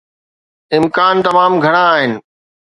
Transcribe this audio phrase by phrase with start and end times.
[0.77, 2.11] امڪان تمام گهڻا آهن.